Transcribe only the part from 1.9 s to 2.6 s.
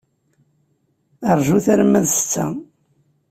d ssetta.